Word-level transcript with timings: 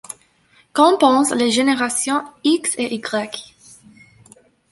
Qu'en 0.73 0.97
pensent 0.97 1.29
les 1.31 1.51
générations 1.51 2.23
X 2.43 2.73
et 2.79 2.91
Y? 2.91 3.35